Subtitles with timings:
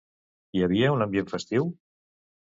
[0.59, 1.67] Hi havia un ambient festiu?